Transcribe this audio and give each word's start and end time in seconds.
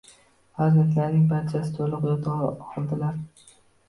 Farzandlarining 0.59 1.27
barchasi 1.33 1.73
toʻliq 1.75 2.07
yod 2.07 2.31
oldilar 2.37 3.21